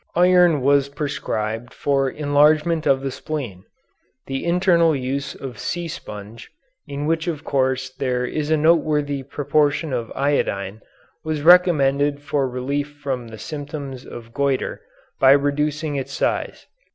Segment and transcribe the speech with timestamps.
[0.15, 3.65] Iron was prescribed for enlargement of the spleen.
[4.25, 6.49] The internal use of sea sponge,
[6.87, 10.81] in which of course there is a noteworthy proportion of iodine,
[11.23, 14.79] was recommended for relief from the symptoms of goitre
[15.19, 16.65] by reducing its size.